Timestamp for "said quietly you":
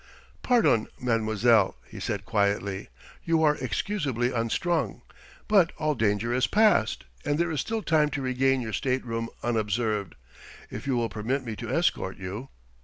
1.99-3.43